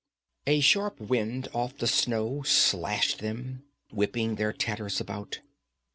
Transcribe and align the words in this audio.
A 0.47 0.61
sharp 0.61 0.99
wind 0.99 1.47
off 1.53 1.77
the 1.77 1.85
snow 1.85 2.41
slashed 2.41 3.19
them, 3.19 3.65
whipping 3.91 4.33
their 4.33 4.51
tatters 4.51 4.99
about. 4.99 5.41